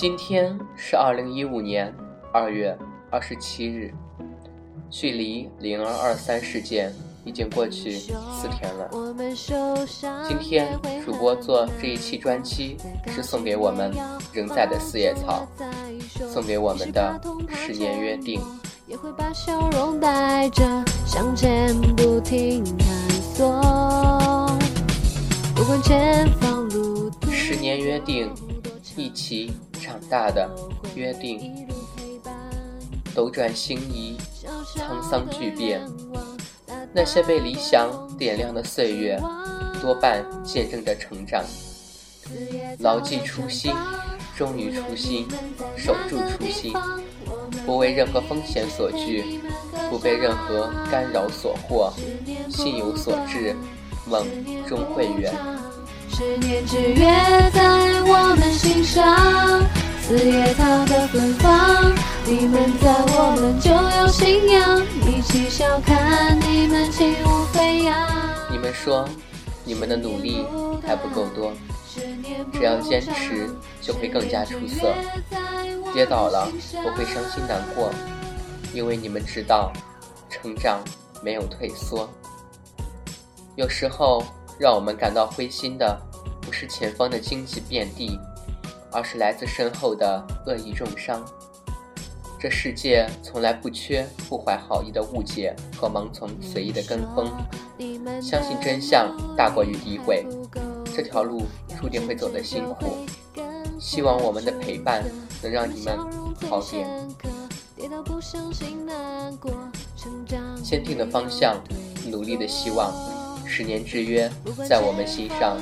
[0.00, 1.92] 今天是二零一五年
[2.32, 2.72] 二月
[3.10, 3.92] 二十七日，
[4.88, 8.88] 距离零二二三事件已经过去四天了。
[10.28, 12.76] 今天主播做这一期专辑
[13.08, 13.92] 是送给我们
[14.32, 15.44] 仍在的四叶草，
[16.32, 17.20] 送给我们的
[17.50, 18.40] 十年约定。
[18.86, 20.62] 也会把笑容带着
[21.04, 24.46] 向前不停探索，
[25.56, 27.32] 不管前方路途。
[27.32, 28.32] 十年约定，
[28.96, 29.52] 一起
[29.88, 30.46] 长大的
[30.94, 31.66] 约定。
[33.14, 34.18] 斗转星移，
[34.76, 35.80] 沧桑巨变，
[36.92, 39.18] 那些被理想点亮的岁月，
[39.80, 41.42] 多半见证着成长。
[42.80, 43.74] 牢记初心，
[44.36, 45.26] 忠于初心，
[45.74, 46.74] 守住初心。
[47.64, 49.40] 不为任何风险所惧，
[49.90, 51.90] 不被任何干扰所惑，
[52.50, 53.56] 心有所至，
[54.06, 54.26] 梦
[54.66, 55.34] 终会圆。
[56.10, 57.04] 十年之约
[57.52, 57.62] 在
[58.02, 59.04] 我们心上，
[60.08, 61.92] 四叶草的芬芳，
[62.24, 68.08] 你们在我们就有信仰，一起笑看你们轻舞飞扬。
[68.50, 69.06] 你们说，
[69.66, 70.46] 你们的努力
[70.82, 71.52] 还不够多，
[72.54, 73.50] 只要坚持，
[73.82, 74.94] 就会更加出色。
[75.92, 76.50] 跌倒了，
[76.86, 77.90] 我会伤心难过，
[78.72, 79.70] 因为你们知道，
[80.30, 80.80] 成长
[81.22, 82.08] 没有退缩。
[83.56, 84.24] 有时候，
[84.58, 86.00] 让我们感到灰心的，
[86.40, 88.18] 不是前方的荆棘遍地，
[88.92, 91.24] 而是来自身后的恶意重伤。
[92.40, 97.32] 这世界从来不缺不怀好意的误解和盲从随意的跟风。
[98.20, 100.24] 相信真相大过于诋毁，
[100.94, 101.42] 这条路
[101.80, 102.98] 注定会走得辛苦。
[103.78, 105.04] 希望我们的陪伴
[105.42, 105.98] 能让你们
[106.48, 106.88] 好点。
[110.62, 111.56] 坚定的方向，
[112.06, 112.92] 努力的希望，
[113.46, 114.30] 十年之约
[114.68, 115.56] 在我们心上，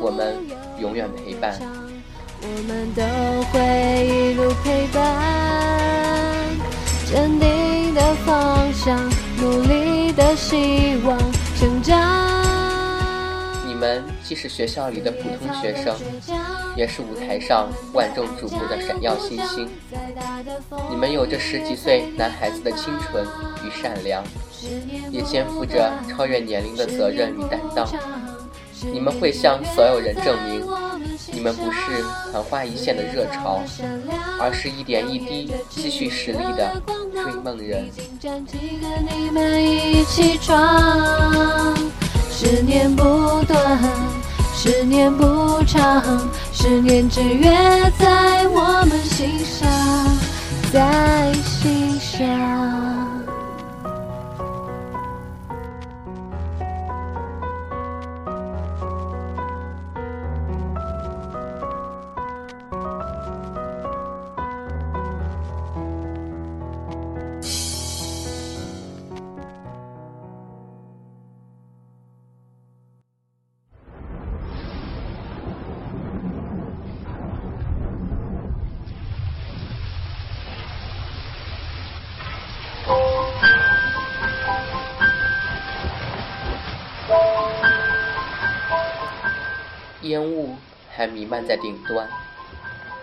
[0.00, 0.36] 我们
[0.80, 1.60] 永远陪伴。
[2.40, 3.02] 我们都
[3.50, 4.96] 会一路陪伴，
[7.04, 8.96] 坚定的方向，
[9.40, 11.18] 努力的希望，
[11.58, 11.98] 成长。
[13.66, 15.94] 你们既是学校里的普通学生，
[16.76, 19.68] 也是舞台上万众瞩目的闪耀新星。
[20.90, 23.24] 你们有着十几岁男孩子的清纯
[23.64, 24.22] 与善良，
[25.10, 27.86] 也肩负着超越年龄的责任与担当。
[28.92, 30.64] 你们会向所有人证明，
[31.32, 33.62] 你们不是昙花一现的热潮，
[34.40, 37.90] 而是一点一滴积蓄实力的追梦人。
[42.30, 43.80] 十年不短，
[44.54, 46.02] 十年不长，
[46.52, 47.50] 十年之约
[47.98, 49.68] 在我们心上，
[50.72, 52.77] 在心上。
[90.08, 90.56] 烟雾
[90.90, 92.08] 还弥漫在顶端，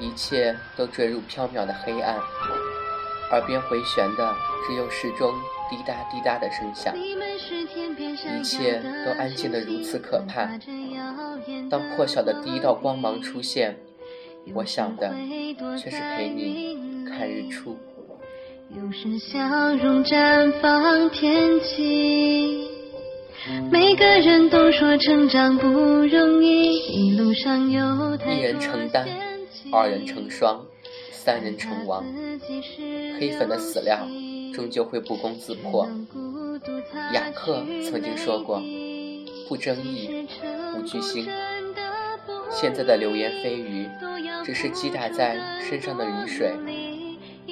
[0.00, 2.16] 一切都坠入缥缈的黑暗，
[3.30, 4.34] 耳边回旋的
[4.66, 5.30] 只有时钟
[5.70, 10.48] 滴答滴答的声响，一切都安静的如此可怕。
[11.70, 13.76] 当破晓的第一道光芒出现，
[14.54, 15.14] 我想的
[15.78, 17.76] 却是陪你看日出。
[18.70, 19.38] 有时笑
[19.76, 22.75] 容绽放天际。
[23.70, 29.06] 每个人都说成长不容易，一路上有一人承担，
[29.70, 30.66] 二人成双，
[31.12, 32.04] 三人成王。
[33.20, 33.98] 黑粉的死料
[34.52, 35.88] 终究会不攻自破。
[37.12, 38.60] 雅克曾经说过
[39.48, 40.26] ：“不争议，
[40.76, 41.28] 无巨星。”
[42.50, 43.88] 现在的流言蜚语，
[44.44, 46.52] 只是击打在身上的雨水，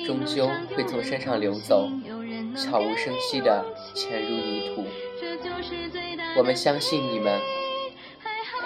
[0.04, 1.88] 终究会从身上流走，
[2.56, 3.64] 悄无声息地
[3.94, 4.84] 潜入泥土。
[6.36, 7.40] 我们相信你们，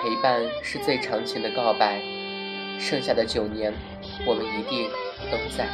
[0.03, 2.01] 陪伴是最长情的告白。
[2.79, 3.73] 剩下的九年，
[4.25, 4.89] 我们一定
[5.31, 5.67] 都在。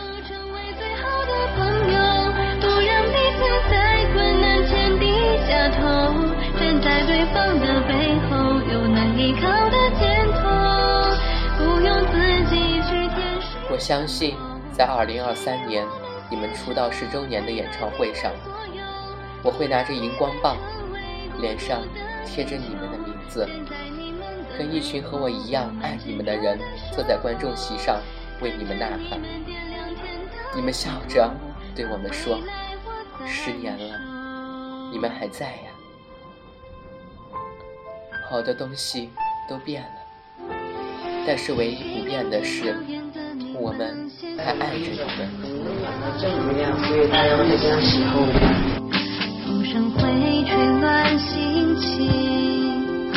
[13.71, 14.35] 我相信，
[14.73, 15.87] 在二零二三年
[16.31, 18.32] 你们出道十周年的演唱会上，
[19.44, 20.56] 我会拿着荧光棒。
[21.41, 21.82] 脸上
[22.25, 23.46] 贴着你们的名字，
[24.56, 26.58] 跟一群和我一样爱你们的人
[26.93, 28.00] 坐在观众席上，
[28.41, 29.20] 为你们呐喊。
[30.55, 31.29] 你们笑着
[31.75, 32.38] 对我们说
[33.26, 33.99] ：“十年了，
[34.93, 35.75] 你们还在呀。”
[38.31, 39.11] 好多东西
[39.49, 39.88] 都变了，
[41.26, 42.76] 但是唯一不变的是，
[43.55, 44.08] 我们
[44.38, 45.29] 还爱着你们。
[46.20, 48.74] 正能量，所以大家会这样喜欢风
[49.82, 53.11] 会吹乱心情，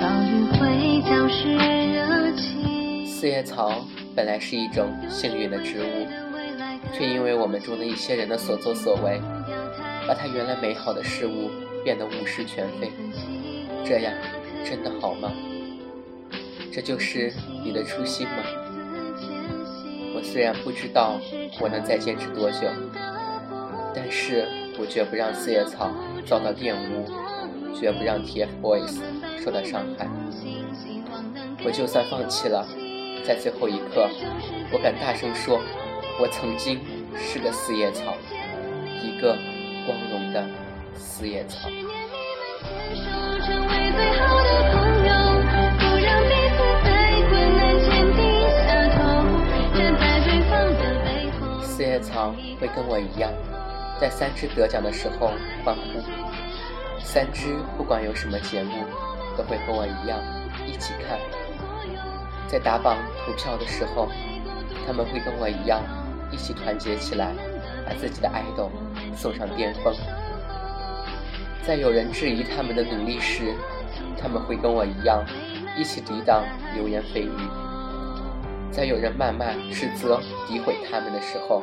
[0.00, 3.06] 暴雨会浇湿热情。
[3.06, 3.84] 四叶草
[4.16, 6.06] 本来是一种幸运的植物，
[6.92, 9.20] 却因为我们中的一些人的所作所为，
[10.06, 11.50] 把它原来美好的事物
[11.84, 12.90] 变得物是全非。
[13.84, 14.12] 这样。
[14.64, 15.32] 真的好吗？
[16.70, 17.32] 这就是
[17.64, 18.42] 你的初心吗？
[20.14, 21.18] 我虽然不知道
[21.58, 22.68] 我能再坚持多久，
[23.94, 24.46] 但是
[24.80, 25.90] 我绝不让四叶草
[26.24, 27.04] 遭到玷污，
[27.74, 29.00] 绝不让 TFBOYS
[29.42, 30.06] 受到伤害。
[31.64, 32.64] 我就算放弃了，
[33.26, 34.08] 在最后一刻，
[34.72, 35.60] 我敢大声说，
[36.20, 36.80] 我曾经
[37.16, 38.14] 是个四叶草，
[39.02, 39.36] 一个
[39.84, 40.46] 光荣的
[40.94, 41.68] 四叶草。
[51.62, 53.32] 四叶草会跟我一样，
[54.00, 55.32] 在三只得奖的时候
[55.64, 56.02] 欢呼。
[57.00, 58.84] 三只不管有什么节目，
[59.36, 60.20] 都会和我一样
[60.66, 61.18] 一起看。
[62.46, 64.08] 在打榜投票的时候，
[64.86, 65.82] 他们会跟我一样
[66.30, 67.32] 一起团结起来，
[67.86, 68.70] 把自己的爱豆
[69.14, 69.94] 送上巅峰。
[71.62, 73.54] 在有人质疑他们的努力时，
[74.20, 75.24] 他们会跟我一样
[75.76, 77.50] 一起抵挡流言蜚语。
[78.70, 81.62] 在有人谩骂、指责、诋毁他们的时候，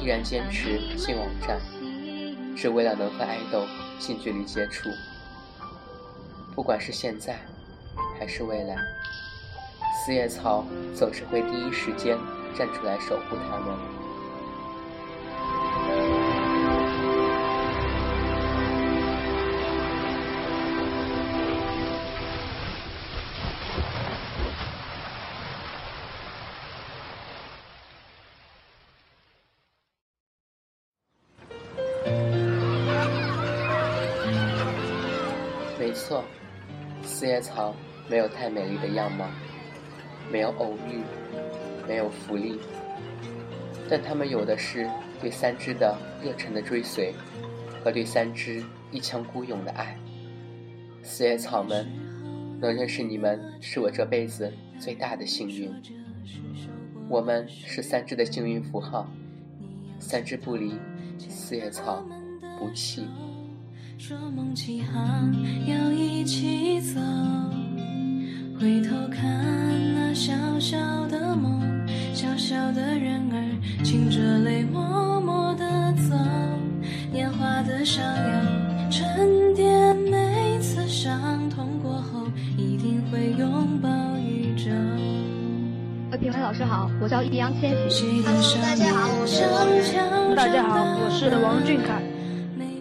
[0.00, 1.60] 依然坚持进网站，
[2.56, 3.64] 只为了能和爱豆
[3.98, 4.88] 近距离接触。
[6.54, 7.38] 不管是现在，
[8.18, 8.76] 还是未来，
[10.04, 10.64] 四叶草
[10.94, 12.18] 总是会第一时间
[12.56, 13.93] 站出来守护他们。
[35.94, 36.24] 错，
[37.02, 37.74] 四叶草
[38.08, 39.26] 没有太美丽的样貌，
[40.30, 41.02] 没有偶遇，
[41.88, 42.58] 没有福利，
[43.88, 47.14] 但他们有的是对三只的热忱的追随，
[47.82, 49.96] 和对三只一腔孤勇的爱。
[51.02, 51.86] 四叶草们，
[52.60, 55.72] 能认识你们是我这辈子最大的幸运。
[57.08, 59.06] 我们是三只的幸运符号，
[59.98, 60.74] 三只不离，
[61.18, 62.04] 四叶草
[62.58, 63.06] 不弃。
[64.06, 65.34] 说梦起航
[65.66, 67.00] 要一起走，
[68.60, 69.24] 回头看
[69.94, 71.58] 那小小的梦，
[72.12, 75.64] 小小的人儿噙着泪默默的
[76.06, 76.14] 走，
[77.10, 82.26] 年华的上游沉淀，每次伤痛过后
[82.58, 84.70] 一定会拥抱宇宙。
[86.10, 88.22] 呃，评委老师好，我叫易烊千玺。
[88.22, 92.02] Hello，大家好，我是大家好，我是王俊凯。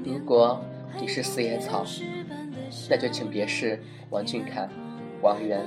[0.03, 0.61] 如果。
[1.13, 1.85] 是四叶草，
[2.89, 3.79] 那就请别是
[4.09, 4.67] 王俊凯、
[5.21, 5.61] 王源、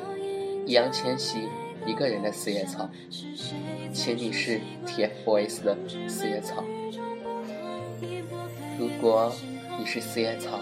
[0.67, 1.49] 易烊千玺
[1.87, 2.91] 一个人的四叶草，
[3.93, 6.65] 请你是 TFBOYS 的四叶草。
[8.77, 9.33] 如果
[9.79, 10.59] 你是四叶草，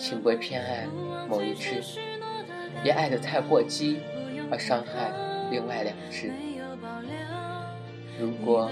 [0.00, 0.86] 请不会偏爱
[1.28, 1.82] 某一只，
[2.82, 3.98] 别爱得太过激
[4.50, 5.12] 而伤害
[5.50, 6.32] 另外两只。
[8.18, 8.70] 如果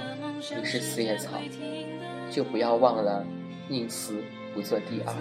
[0.57, 1.33] 你是四叶草，
[2.31, 3.26] 就不要忘了
[3.69, 4.23] 宁死。
[4.54, 5.14] 不做第二，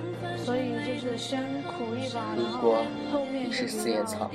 [0.44, 2.84] 所以就是先苦一把，如果
[3.32, 4.30] 你是四叶草，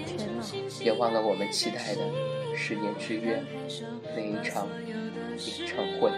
[0.78, 2.00] 别忘了我们期待的
[2.56, 3.42] 十年之约
[4.16, 4.66] 那一场
[5.38, 6.10] 演唱会。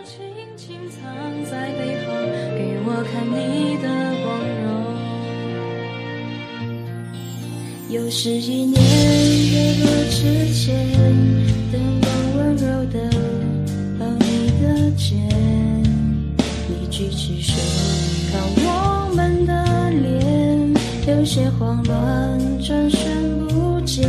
[7.90, 10.76] 又是一年月落之前，
[11.72, 13.10] 灯光温柔的
[13.98, 15.18] 抱你的肩，
[16.68, 17.54] 你举起手。
[21.58, 24.08] 慌乱，转瞬不见。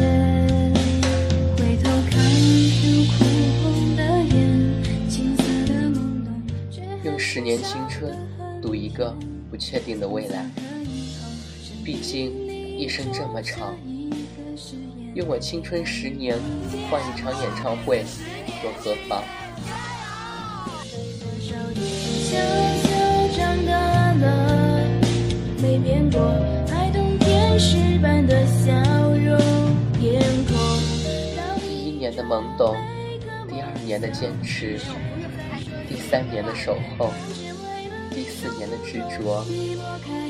[1.58, 2.18] 回头看，
[3.98, 4.00] 的，
[7.04, 8.16] 用十年青春，
[8.62, 9.14] 赌一个
[9.52, 10.46] 不确定的未来。
[11.84, 12.32] 毕竟，
[12.78, 13.76] 一生这么长。
[15.14, 16.38] 用我青春十年
[16.90, 18.06] 换一场演唱会，
[18.64, 19.24] 又何妨？
[25.62, 26.59] 没变过。
[27.60, 27.66] 第
[31.84, 32.74] 一年的懵懂，
[33.50, 34.80] 第二年的坚持，
[35.90, 37.12] 第三年的守候，
[38.12, 39.44] 第四年的执着，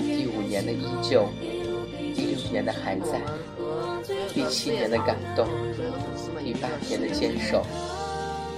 [0.02, 1.30] 第五年的依旧，
[2.16, 3.22] 第六年的还在，
[4.34, 5.48] 第七年的感动，
[6.44, 7.64] 第八年的坚守，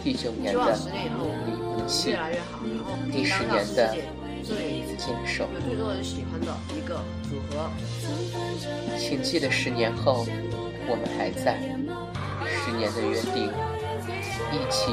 [0.01, 0.79] 第九年的
[1.19, 2.15] 不离不弃，
[3.11, 3.93] 第十年的
[4.43, 4.83] 最
[5.65, 7.69] 最多人喜欢的一个组合。
[8.97, 10.25] 请记得十年后，
[10.87, 11.57] 我们还在。
[12.47, 13.49] 十年的约定，
[14.51, 14.91] 一起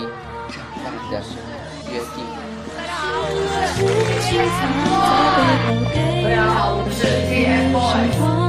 [0.49, 1.23] 长大的
[1.91, 2.17] 约定。
[6.23, 8.48] 大家好，我是 TFBOYS。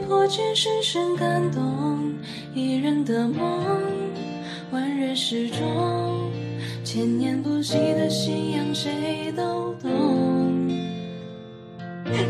[0.00, 2.14] 破茧深深感动，
[2.54, 3.40] 一人的梦，
[4.70, 6.30] 万人始终，
[6.84, 9.88] 千年不息的信仰，谁都懂。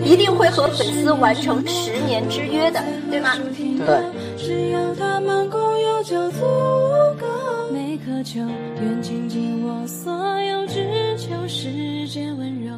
[0.04, 3.36] 一定会和粉丝完成十年之约的，对吗？
[3.36, 4.36] 对。
[4.36, 7.26] 只要他们共有就足够。
[7.72, 8.40] 每颗球，
[8.82, 12.72] 愿倾尽我所有，只求世界温柔，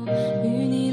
[0.45, 0.90] 与你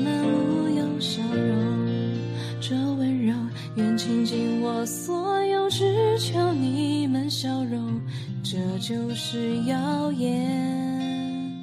[4.88, 8.00] 所有，只求你们笑容。
[8.42, 11.54] 这就是谣言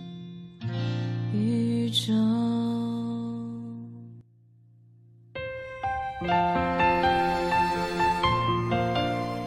[1.33, 2.13] 宇宙。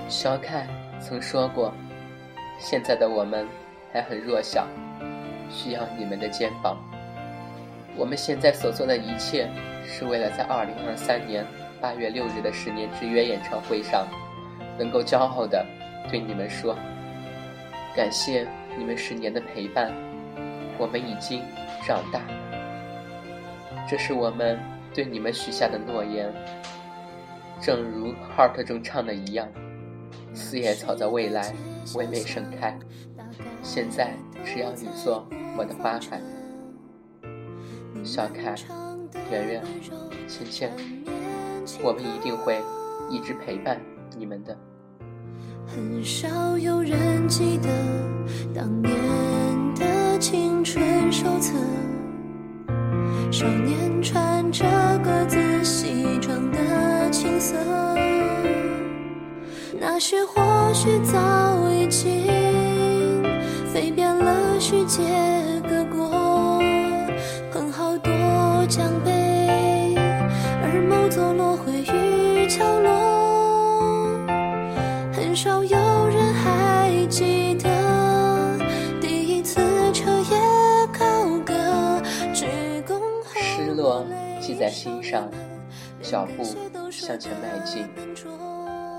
[0.10, 0.68] 小凯
[1.00, 1.72] 曾说过
[2.60, 3.48] ：“现在的我们
[3.94, 4.68] 还很弱小，
[5.52, 6.76] 需要你们的肩膀。
[7.96, 9.48] 我们现在所做的一切。”
[9.90, 11.48] 是为了在二零二三年
[11.82, 14.08] 八月六日的十年之约演唱会上，
[14.78, 15.66] 能够骄傲的
[16.10, 16.76] 对你们说：
[17.96, 19.92] 感谢你们十年的陪伴，
[20.78, 21.42] 我们已经
[21.86, 22.22] 长大。
[23.90, 24.60] 这是我们
[24.94, 26.34] 对你们许下的诺言。
[27.62, 29.48] 正如《Heart》中唱的一样：
[30.34, 31.54] 四叶草在未来
[31.96, 32.78] 唯美盛开。
[33.64, 36.22] 现在只要你做我的花海，
[38.04, 38.56] 小凯。
[39.32, 39.64] 圆圆、
[40.28, 40.70] 芊芊，
[41.84, 42.62] 我们一定会
[43.10, 43.80] 一直陪伴
[44.18, 44.58] 你们的。
[45.66, 47.70] 很少有人记得
[48.56, 48.96] 当年
[49.76, 51.54] 的青春手册，
[53.32, 54.66] 少年穿着
[55.04, 57.56] 格子西装的青涩，
[59.80, 60.42] 那时或
[60.74, 62.26] 许早已经
[63.66, 65.04] 飞遍了世界
[65.68, 66.60] 各国，
[67.52, 68.12] 捧好多
[68.68, 69.17] 奖杯。
[71.10, 71.14] 失
[83.74, 84.06] 落，
[84.42, 85.32] 记在心上，
[86.02, 86.44] 脚步
[86.92, 87.88] 向前迈进。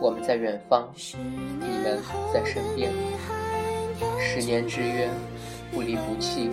[0.01, 1.99] 我们在远方，你们
[2.33, 2.91] 在身边。
[4.19, 5.11] 十年之约，
[5.73, 6.51] 不离不弃。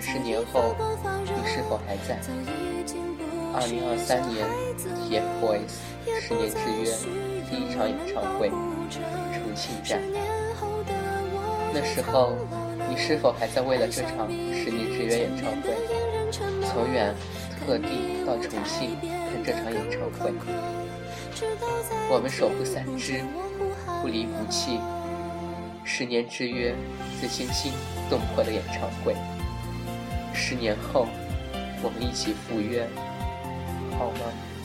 [0.00, 0.76] 十年后，
[1.24, 2.16] 你是否还在？
[3.54, 4.46] 二零二三年
[5.08, 5.72] ，TFBOYS
[6.20, 6.84] 十年之约
[7.50, 10.00] 第一场演唱会，重庆站。
[11.72, 12.36] 那时候，
[12.88, 15.74] 你是否还在为了这场十年之约演唱会，
[16.66, 17.14] 从远？
[17.66, 20.32] 特地到重庆看这场演唱会，
[22.08, 23.20] 我们守护三支，
[24.00, 24.80] 不离不弃，
[25.84, 26.74] 十年之约，
[27.20, 27.72] 最惊心
[28.08, 29.14] 动魄的演唱会。
[30.32, 31.06] 十年后，
[31.82, 32.88] 我们一起赴约，
[33.98, 34.57] 好的？